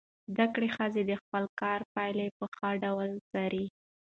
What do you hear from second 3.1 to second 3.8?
څاري.